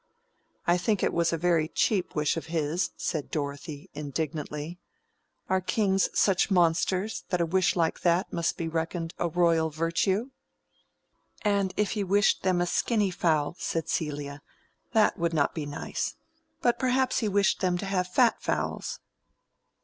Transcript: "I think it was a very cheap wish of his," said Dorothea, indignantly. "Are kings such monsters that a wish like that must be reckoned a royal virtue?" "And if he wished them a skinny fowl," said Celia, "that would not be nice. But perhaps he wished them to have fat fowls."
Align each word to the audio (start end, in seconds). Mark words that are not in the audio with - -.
"I 0.65 0.79
think 0.79 1.03
it 1.03 1.13
was 1.13 1.31
a 1.31 1.37
very 1.37 1.67
cheap 1.67 2.15
wish 2.15 2.35
of 2.35 2.47
his," 2.47 2.89
said 2.97 3.29
Dorothea, 3.29 3.85
indignantly. 3.93 4.79
"Are 5.47 5.61
kings 5.61 6.09
such 6.17 6.49
monsters 6.49 7.23
that 7.29 7.39
a 7.39 7.45
wish 7.45 7.75
like 7.75 7.99
that 7.99 8.33
must 8.33 8.57
be 8.57 8.67
reckoned 8.67 9.13
a 9.19 9.27
royal 9.29 9.69
virtue?" 9.69 10.31
"And 11.43 11.71
if 11.77 11.91
he 11.91 12.03
wished 12.03 12.41
them 12.41 12.61
a 12.61 12.65
skinny 12.65 13.11
fowl," 13.11 13.55
said 13.59 13.89
Celia, 13.89 14.41
"that 14.93 15.19
would 15.19 15.35
not 15.35 15.53
be 15.53 15.67
nice. 15.67 16.15
But 16.63 16.79
perhaps 16.79 17.19
he 17.19 17.29
wished 17.29 17.59
them 17.61 17.77
to 17.77 17.85
have 17.85 18.07
fat 18.07 18.41
fowls." 18.41 19.01